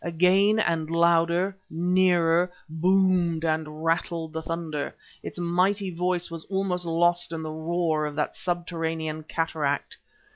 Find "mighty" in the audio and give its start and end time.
5.37-5.91